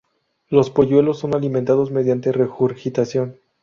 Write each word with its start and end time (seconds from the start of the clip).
Los 0.49 0.71
polluelos 0.71 1.19
son 1.19 1.35
alimentados 1.35 1.91
mediante 1.91 2.31
regurgitación. 2.31 3.37